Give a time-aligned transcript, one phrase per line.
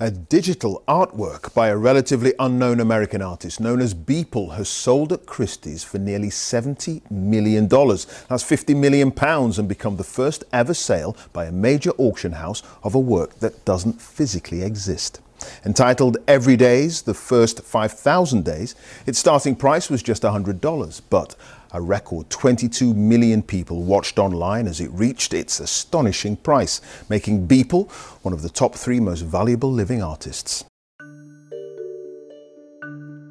[0.00, 5.26] A digital artwork by a relatively unknown American artist known as Beeple has sold at
[5.26, 7.66] Christie's for nearly $70 million.
[7.66, 12.62] That's 50 million pounds and become the first ever sale by a major auction house
[12.84, 15.20] of a work that doesn't physically exist.
[15.64, 21.34] Entitled Every Days, the first 5,000 days, its starting price was just $100, but
[21.70, 27.88] a record 22 million people watched online as it reached its astonishing price, making Beeple
[28.22, 30.64] one of the top three most valuable living artists.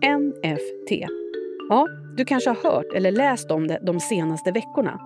[0.01, 0.91] NFT.
[1.69, 4.99] Ja, du kanske har hört eller läst om det de senaste veckorna.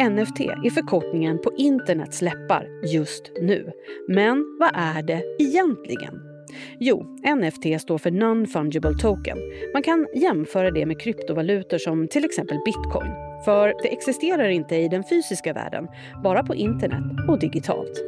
[0.00, 3.72] NFT är förkortningen på internets läppar just nu.
[4.08, 6.31] Men vad är det egentligen?
[6.78, 9.38] Jo, NFT står för Non-Fungible Token.
[9.72, 13.10] Man kan jämföra det med kryptovalutor som till exempel bitcoin.
[13.44, 15.88] För det existerar inte i den fysiska världen,
[16.22, 18.02] bara på internet och digitalt.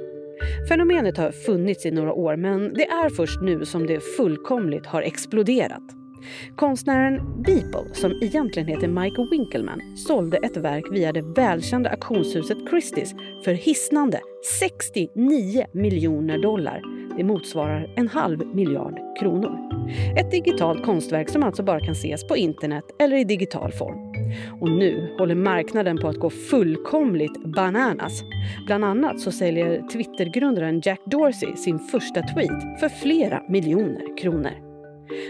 [0.68, 5.02] Fenomenet har funnits i några år men det är först nu som det fullkomligt har
[5.02, 5.82] exploderat.
[6.56, 13.42] Konstnären Beeple, som egentligen heter Mike Winkelman, sålde ett verk via det välkända auktionshuset Christie's
[13.44, 14.20] för hisnande
[14.60, 19.58] 69 miljoner dollar det motsvarar en halv miljard kronor.
[20.16, 24.14] Ett digitalt konstverk som alltså bara kan ses på internet eller i digital form.
[24.60, 28.22] Och nu håller marknaden på att gå fullkomligt bananas.
[28.66, 34.52] Bland annat så säljer Twittergrundaren Jack Dorsey sin första tweet för flera miljoner kronor.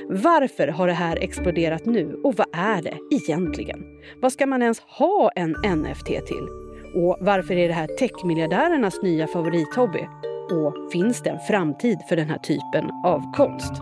[0.09, 3.85] Varför har det här exploderat nu och vad är det egentligen?
[4.21, 6.49] Vad ska man ens ha en NFT till?
[6.95, 10.07] Och varför är det här techmiljardärernas nya favorithobby?
[10.51, 13.73] Och finns det en framtid för den här typen av konst?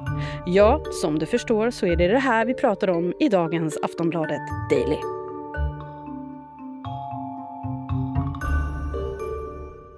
[0.47, 4.41] Ja, som du förstår så är det det här vi pratar om i dagens Aftonbladet
[4.71, 4.99] Daily.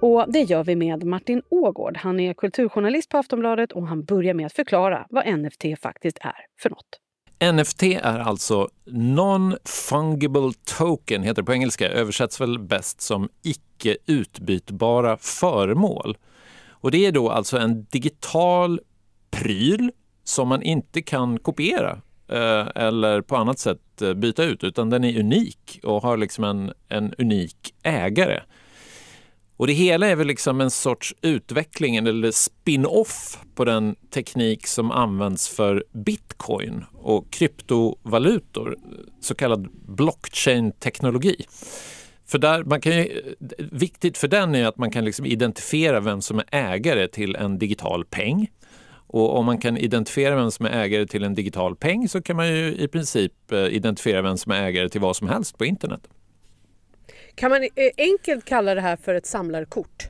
[0.01, 1.97] Och det gör vi med Martin Ågård.
[1.97, 6.35] Han är kulturjournalist på Aftonbladet och han börjar med att förklara vad NFT faktiskt är
[6.59, 6.99] för något.
[7.53, 15.17] NFT är alltså Non-Fungible Token, heter det på engelska, översätts väl bäst som icke utbytbara
[15.17, 16.17] föremål.
[16.85, 18.79] Och det är då alltså en digital
[19.31, 19.91] pryl
[20.23, 25.03] som man inte kan kopiera eh, eller på annat sätt eh, byta ut, utan den
[25.03, 28.41] är unik och har liksom en, en unik ägare.
[29.57, 34.91] Och det hela är väl liksom en sorts utveckling eller spin-off på den teknik som
[34.91, 38.77] används för bitcoin och kryptovalutor,
[39.21, 41.45] så kallad blockchain-teknologi.
[42.25, 46.21] För där, man kan ju, viktigt för den är att man kan liksom identifiera vem
[46.21, 48.51] som är ägare till en digital peng.
[49.07, 52.35] Och om man kan identifiera vem som är ägare till en digital peng så kan
[52.35, 55.65] man ju i princip eh, identifiera vem som är ägare till vad som helst på
[55.65, 56.07] internet.
[57.35, 60.03] Kan man eh, enkelt kalla det här för ett samlarkort?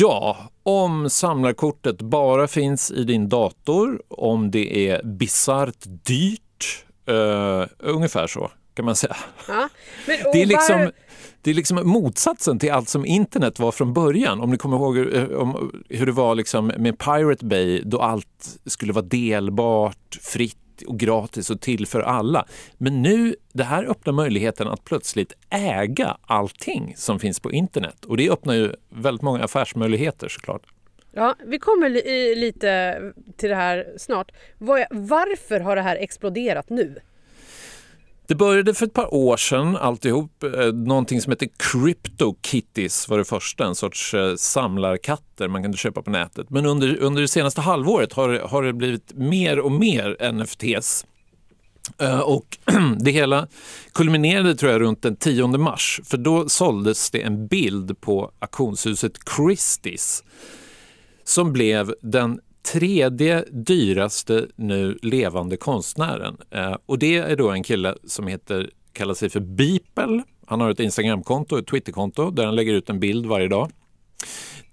[0.00, 8.26] Ja, om samlarkortet bara finns i din dator, om det är bisarrt dyrt, uh, ungefär
[8.26, 9.16] så kan man säga.
[9.48, 9.68] Ja,
[10.06, 10.90] men, det, är liksom,
[11.42, 14.40] det är liksom motsatsen till allt som internet var från början.
[14.40, 18.58] Om ni kommer ihåg hur, om, hur det var liksom med Pirate Bay då allt
[18.66, 22.46] skulle vara delbart, fritt och gratis och till för alla.
[22.78, 28.16] Men nu, det här öppnar möjligheten att plötsligt äga allting som finns på internet och
[28.16, 30.62] det öppnar ju väldigt många affärsmöjligheter såklart.
[31.12, 33.00] Ja, vi kommer li lite
[33.36, 34.32] till det här snart.
[34.90, 36.98] Varför har det här exploderat nu?
[38.26, 40.42] Det började för ett par år sedan alltihop.
[40.42, 45.78] Eh, någonting som heter Crypto Kitties var det första, en sorts eh, samlarkatter man kunde
[45.78, 46.50] köpa på nätet.
[46.50, 51.06] Men under, under det senaste halvåret har, har det blivit mer och mer NFTs.
[51.98, 52.58] Eh, och
[52.98, 53.48] det hela
[53.92, 59.12] kulminerade tror jag runt den 10 mars för då såldes det en bild på auktionshuset
[59.36, 60.22] Christie's
[61.24, 62.40] som blev den
[62.72, 66.36] tredje dyraste nu levande konstnären.
[66.50, 70.22] Eh, och det är då en kille som heter, kallar sig för Beeple.
[70.46, 73.70] Han har ett Instagramkonto, ett Twitterkonto där han lägger ut en bild varje dag.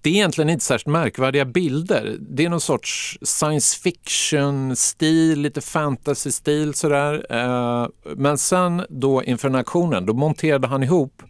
[0.02, 2.18] Det är egentligen inte särskilt märkvärdiga bilder.
[2.20, 7.26] Det är någon sorts science fiction-stil, lite fantasy-stil sådär.
[7.30, 11.24] Eh, men sen då inför den här auktionen, då monterade han ihop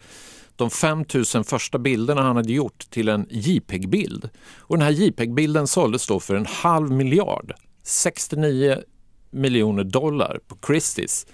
[0.56, 4.30] de 5000 första bilderna han hade gjort till en JPEG-bild.
[4.58, 7.54] Och den här JPEG-bilden såldes då för en halv miljard,
[7.84, 8.78] 69
[9.32, 11.28] miljoner dollar på Christie's.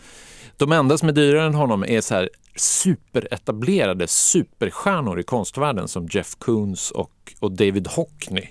[0.57, 6.07] De enda som är dyrare än honom är så här superetablerade superstjärnor i konstvärlden som
[6.11, 8.47] Jeff Koons och, och David Hockney.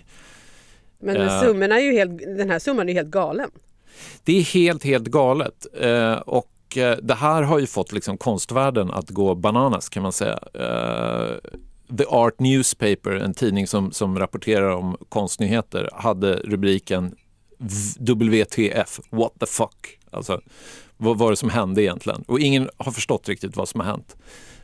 [0.98, 3.50] Men uh, summorna är ju helt, den här summan är helt galen.
[4.24, 5.66] Det är helt, helt galet.
[5.84, 10.12] Uh, och Eh, det här har ju fått liksom konstvärlden att gå bananas kan man
[10.12, 10.38] säga.
[10.54, 11.36] Eh,
[11.98, 17.14] The Art Newspaper, en tidning som, som rapporterar om konstnyheter, hade rubriken
[17.98, 19.98] WTF, what the fuck.
[20.10, 20.40] Alltså,
[20.96, 22.24] vad var det som hände egentligen?
[22.28, 24.16] Och ingen har förstått riktigt vad som har hänt.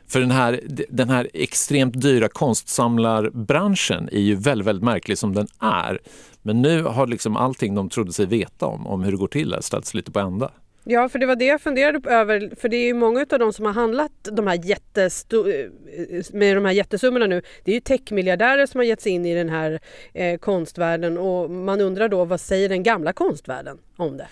[0.07, 5.47] För den här, den här extremt dyra konstsamlarbranschen är ju väldigt, väldigt märklig som den
[5.59, 5.99] är.
[6.41, 9.55] Men nu har liksom allting de trodde sig veta om, om hur det går till,
[9.61, 10.51] ställts lite på ända.
[10.85, 12.53] Ja, för det var det jag funderade över.
[12.59, 16.65] För det är ju många av de som har handlat de här eh, med de
[16.65, 17.41] här jättesummorna nu.
[17.63, 19.79] Det är ju techmiljardärer som har gett sig in i den här
[20.13, 24.27] eh, konstvärlden och man undrar då vad säger den gamla konstvärlden om det?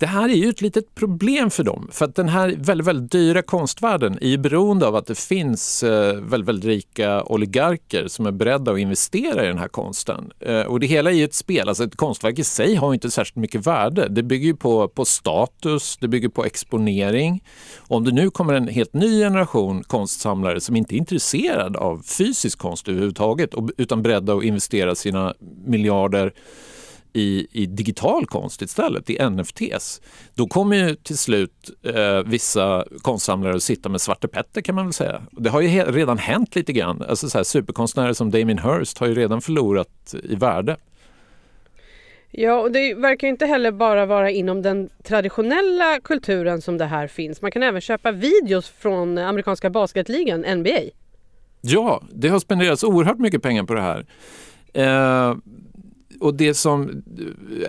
[0.00, 1.88] Det här är ju ett litet problem för dem.
[1.92, 5.82] För att den här väldigt, väldigt dyra konstvärlden är ju beroende av att det finns
[5.82, 10.32] eh, väldigt, väldigt rika oligarker som är beredda att investera i den här konsten.
[10.40, 11.68] Eh, och det hela är ju ett spel.
[11.68, 14.08] Alltså ett konstverk i sig har inte särskilt mycket värde.
[14.08, 17.44] Det bygger ju på, på status, det bygger på exponering.
[17.78, 22.02] Och om det nu kommer en helt ny generation konstsamlare som inte är intresserad av
[22.02, 25.34] fysisk konst överhuvudtaget utan beredda att investera sina
[25.66, 26.32] miljarder
[27.12, 30.00] i, i digital konst istället, i NFTs,
[30.34, 34.84] då kommer ju till slut eh, vissa konstsamlare att sitta med Svarte Petter kan man
[34.84, 35.22] väl säga.
[35.30, 37.02] Det har ju redan hänt lite grann.
[37.08, 40.76] Alltså så här, superkonstnärer som Damien Hirst har ju redan förlorat i värde.
[42.32, 47.06] Ja, och det verkar inte heller bara vara inom den traditionella kulturen som det här
[47.06, 47.42] finns.
[47.42, 50.80] Man kan även köpa videos från amerikanska basketligan, NBA.
[51.60, 54.06] Ja, det har spenderats oerhört mycket pengar på det här.
[54.72, 55.36] Eh,
[56.20, 57.02] och det som,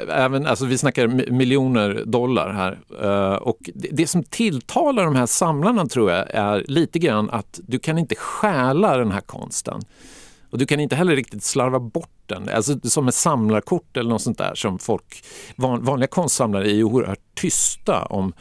[0.10, 2.80] även, alltså vi snackar miljoner dollar här.
[3.02, 7.60] Eh, och det, det, som tilltalar de här samlarna tror jag är lite grann att
[7.68, 9.82] du kan inte stjäla den här konsten.
[10.50, 12.50] Och du kan inte heller riktigt slarva bort den.
[12.50, 15.24] Alltså som ett samlarkort eller något sånt där som folk,
[15.56, 18.34] van, vanliga konstsamlare är ju oerhört tysta om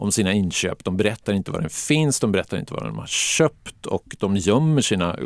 [0.00, 0.84] om sina inköp.
[0.84, 4.36] De berättar inte var den finns, de berättar inte vad de har köpt och de
[4.36, 5.18] gömmer sina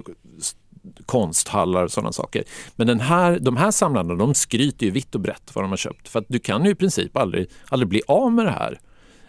[1.12, 2.44] konsthallar och sådana saker.
[2.76, 5.76] Men den här, de här samlarna de skryter ju vitt och brett vad de har
[5.76, 6.08] köpt.
[6.08, 8.80] För att du kan ju i princip aldrig, aldrig bli av med det här.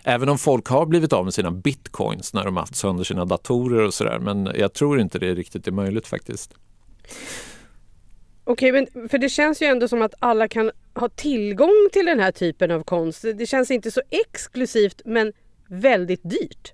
[0.03, 3.85] Även om folk har blivit av med sina bitcoins när de haft sönder sina datorer
[3.85, 4.19] och sådär.
[4.19, 6.53] Men jag tror inte det riktigt är möjligt faktiskt.
[8.44, 12.19] Okej, men för det känns ju ändå som att alla kan ha tillgång till den
[12.19, 13.25] här typen av konst.
[13.35, 15.33] Det känns inte så exklusivt men
[15.68, 16.74] väldigt dyrt.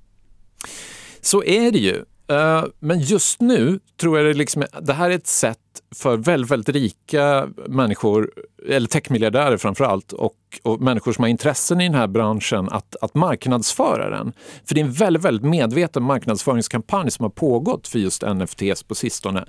[1.21, 2.05] Så är det ju.
[2.29, 5.57] Eh, men just nu tror jag det, liksom, det här är ett sätt
[5.95, 8.31] för väldigt, väldigt rika människor,
[8.69, 12.95] eller techmiljardärer framför allt, och, och, människor som har intressen i den här branschen att,
[13.01, 14.33] att marknadsföra den.
[14.65, 18.95] För det är en väldigt, väldigt medveten marknadsföringskampanj som har pågått för just NFTs på
[18.95, 19.45] sistone.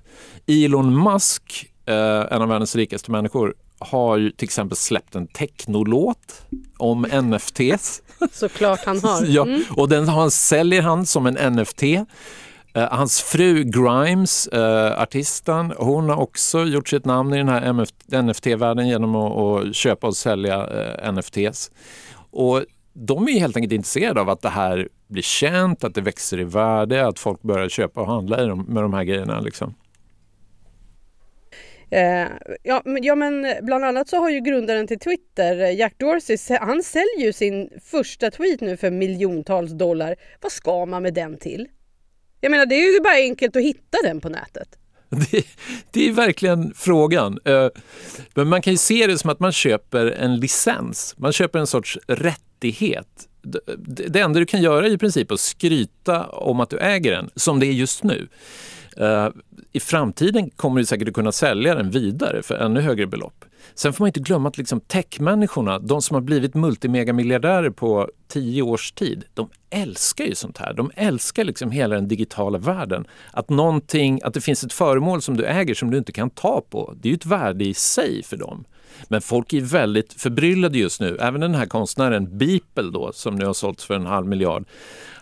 [0.47, 6.43] Elon Musk, uh, en av världens rikaste människor, har ju till exempel släppt en technolåt
[6.79, 8.03] om NFTs.
[8.33, 9.21] Såklart han har.
[9.21, 9.33] Mm.
[9.33, 11.83] ja, och den han, säljer han som en NFT.
[12.75, 17.73] Eh, hans fru Grimes, uh, artisten, hon har också gjort sitt namn i den här
[18.23, 21.71] NFT-världen genom att, att, köpa och sälja eh, uh, NFTs.
[22.31, 22.63] Och
[22.93, 26.45] de är helt enkelt intresserade av att det här blir känt, att det växer i
[26.45, 29.41] värde, att folk börjar köpa och handla med de här grejerna.
[29.41, 29.75] Liksom.
[32.63, 36.83] ja, men, ja, men bland annat så har ju grundaren till Twitter, Jack Dorsey, han
[36.83, 40.17] säljer ju sin första tweet nu för miljontals dollar.
[40.41, 41.69] Vad ska man med den till?
[42.41, 44.69] Jag menar det är ju bara enkelt att hitta den på nätet.
[45.31, 45.47] Det,
[45.91, 47.39] det, är verkligen frågan.
[47.45, 47.69] Eh,
[48.35, 51.15] men man kan ju se det som att man köper en licens.
[51.19, 53.29] Man köper en sorts rättighet.
[53.87, 57.31] Det enda du kan göra är i princip att skryta om att du äger den,
[57.35, 58.29] som det är just nu.
[58.97, 59.29] Eh,
[59.73, 63.45] I framtiden kommer du säkert att kunna sälja den vidare för ännu högre belopp.
[63.75, 68.63] Sen får man inte glömma att liksom techmänniskorna, de som har blivit multimegamiljardärer på tio
[68.63, 70.73] års tid, de älskar ju sånt här.
[70.73, 73.05] De älskar liksom hela den digitala världen.
[73.33, 76.63] Att, någonting, att det finns ett föremål som du äger som du inte kan ta
[76.71, 78.65] på, det är ju ett värde i sig för dem.
[79.09, 81.17] Men folk är väldigt förbryllade just nu.
[81.21, 84.65] Även den här konstnären Beeple då, som nu har sålts för en halv miljard.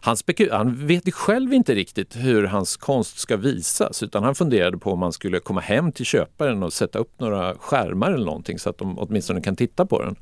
[0.00, 0.16] Han,
[0.50, 4.92] han vet ju själv inte riktigt hur hans konst ska visas utan han funderade på
[4.92, 8.70] om man skulle komma hem till köparen och sätta upp några skärmar eller någonting så
[8.70, 10.16] att de åtminstone kan titta på den.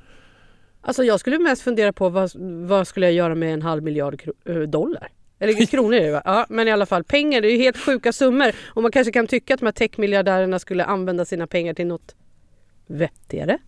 [0.81, 2.31] Alltså jag skulle mest fundera på vad,
[2.67, 5.09] vad skulle jag göra med en halv miljard eh, dollar?
[5.39, 6.23] Eller kronor är det va?
[6.25, 8.53] Ja, men i alla fall pengar, det är ju helt sjuka summor.
[8.65, 12.15] Och man kanske kan tycka att de här techmiljardärerna skulle använda sina pengar till något
[12.87, 13.59] vettigare.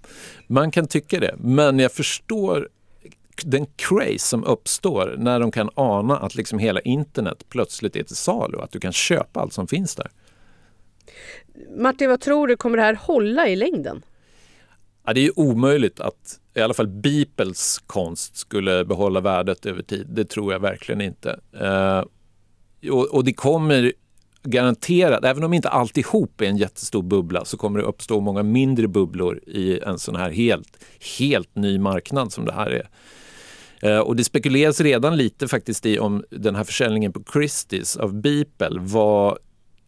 [0.47, 2.69] Man kan tycka det, men jag förstår
[3.45, 8.17] den craze som uppstår när de kan ana att liksom hela internet plötsligt är till
[8.17, 10.11] salu, att du kan köpa allt som finns där.
[11.77, 14.03] Martin, vad tror du, kommer det här hålla i längden?
[15.05, 20.07] Ja, det är omöjligt att i alla fall Beeples konst skulle behålla värdet över tid.
[20.11, 21.41] Det tror jag verkligen inte.
[21.63, 22.05] Uh,
[22.93, 23.93] och, och, det kommer
[24.43, 28.89] garanterat, även om inte alltihop är en jättestor bubbla så kommer det uppstå många mindre
[28.89, 30.85] bubblor i en sån här helt,
[31.19, 32.89] helt ny marknad som det här är.
[33.83, 38.15] Eh, och det spekuleras redan lite faktiskt i om den här försäljningen på Christie's av
[38.15, 39.39] Beeple var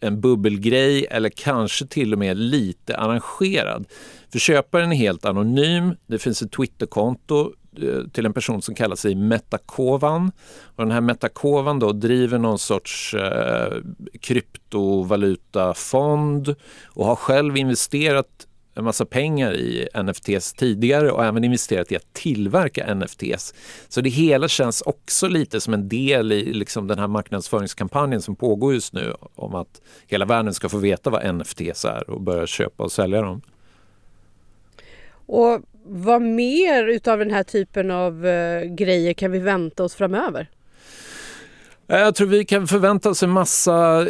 [0.01, 3.85] en bubbelgrej eller kanske till och med lite arrangerad.
[4.33, 5.97] För köparen är helt anonym.
[6.07, 10.33] Det finns ett Twitterkonto Eh, till en person som kallar sig Metakovan.
[10.77, 13.73] Och den här Metakovan då driver någon sorts eh,
[14.21, 16.55] kryptovalutafond
[16.87, 22.13] och har själv investerat en massa pengar i NFTs tidigare och även investerat i att
[22.13, 23.55] tillverka NFTs.
[23.89, 28.37] Så det hela känns också lite som en del i liksom den här marknadsföringskampanjen som
[28.37, 32.47] pågår just nu om att hela världen ska få veta vad NFTs är och börja
[32.47, 33.41] köpa och sälja dem.
[35.27, 35.61] Och
[35.93, 40.51] vad mer utav den här typen av uh, grejer kan vi vänta oss framöver?
[41.87, 44.07] Jag tror vi kan förvänta oss en massa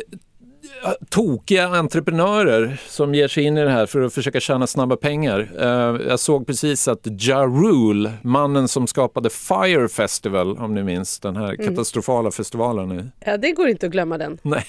[1.09, 5.51] tokiga entreprenörer som ger sig in i det här för att försöka tjäna snabba pengar.
[5.59, 11.21] Eh, jag såg precis att Ja Rule, mannen som skapade Fire Festival, om ni minns
[11.21, 11.67] den här mm.
[11.67, 13.13] katastrofala festivalen.
[13.25, 14.39] Ja, det går inte att glömma den.
[14.43, 14.65] Nej.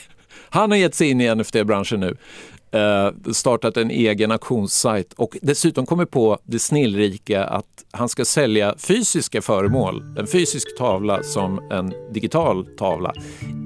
[0.49, 2.17] Han har gett sig in i NFT-branschen nu.
[2.75, 8.75] Uh, startat en egen auktionssajt och dessutom kommit på det snillrika att han ska sälja
[8.77, 10.03] fysiska föremål.
[10.19, 13.13] En fysisk tavla som en digital tavla.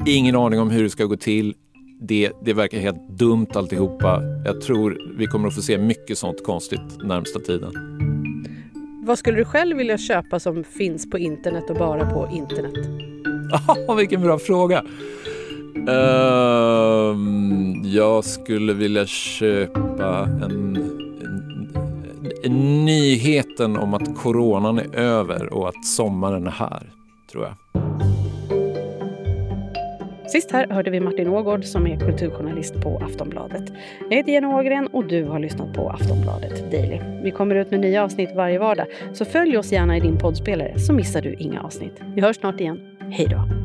[0.05, 1.55] Ingen aning om hur det ska gå till,
[2.01, 4.21] det, det verkar helt dumt alltihopa.
[4.45, 7.73] Jag tror vi kommer att få se mycket sånt konstigt närmsta tiden.
[9.05, 12.73] Vad skulle du själv vilja köpa som finns på internet och bara på internet?
[13.87, 14.83] Oh, vilken bra fråga!
[15.77, 17.17] Uh,
[17.83, 20.75] jag skulle vilja köpa en,
[21.21, 21.69] en,
[22.43, 26.83] en, nyheten om att coronan är över och att sommaren är här,
[27.31, 27.53] tror jag.
[30.27, 33.63] Sist här hörde vi Martin Ågård som är kulturjournalist på Aftonbladet.
[34.09, 36.99] Jag heter Jenny Ågren och du har lyssnat på Aftonbladet Daily.
[37.23, 40.79] Vi kommer ut med nya avsnitt varje vardag, så följ oss gärna i din poddspelare
[40.79, 42.01] så missar du inga avsnitt.
[42.15, 42.79] Vi hörs snart igen.
[43.11, 43.64] Hej då!